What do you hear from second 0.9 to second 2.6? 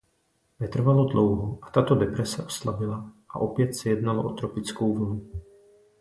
dlouho a tato deprese